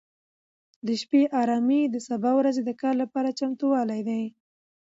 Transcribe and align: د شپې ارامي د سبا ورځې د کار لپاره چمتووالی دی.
د 0.85 0.89
شپې 1.01 1.21
ارامي 1.41 1.81
د 1.93 1.95
سبا 2.07 2.31
ورځې 2.39 2.61
د 2.65 2.71
کار 2.81 2.95
لپاره 3.03 3.35
چمتووالی 3.39 4.01
دی. 4.09 4.23